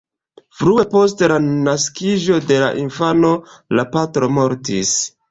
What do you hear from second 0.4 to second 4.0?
Frue post la naskiĝo de la infano, la